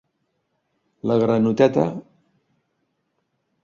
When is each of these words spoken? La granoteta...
La 1.11 1.19
granoteta... 1.25 1.87